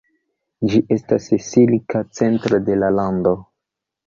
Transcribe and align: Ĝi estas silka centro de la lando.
Ĝi 0.71 0.79
estas 0.95 1.27
silka 1.49 2.01
centro 2.21 2.61
de 2.71 2.79
la 2.81 2.91
lando. 2.97 3.37